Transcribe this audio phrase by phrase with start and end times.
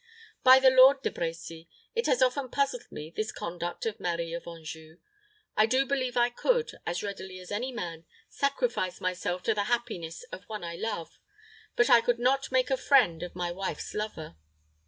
[0.41, 4.47] By the Lord, De Brecy, it has often puzzled me, this conduct of Marie of
[4.47, 4.97] Anjou.
[5.55, 10.23] I do believe I could, as readily as any man, sacrifice myself to the happiness
[10.31, 11.19] of one I love;
[11.75, 14.37] but I could not make a friend of my wife's lover.